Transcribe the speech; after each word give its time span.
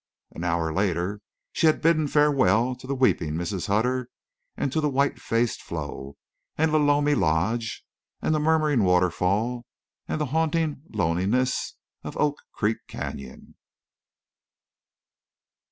An 0.31 0.43
hour 0.43 0.73
later 0.73 1.21
she 1.51 1.67
had 1.67 1.79
bidden 1.79 2.07
farewell 2.07 2.73
to 2.77 2.87
the 2.87 2.95
weeping 2.95 3.35
Mrs. 3.35 3.67
Hutter, 3.67 4.09
and 4.57 4.71
to 4.71 4.81
the 4.81 4.89
white 4.89 5.21
faced 5.21 5.61
Flo, 5.61 6.17
and 6.57 6.71
Lolomi 6.71 7.13
Lodge, 7.13 7.85
and 8.19 8.33
the 8.33 8.39
murmuring 8.39 8.83
waterfall, 8.83 9.63
and 10.07 10.19
the 10.19 10.25
haunting 10.33 10.81
loneliness 10.89 11.75
of 12.03 12.17
Oak 12.17 12.37
Creek 12.51 12.77
Canyon. 12.87 13.55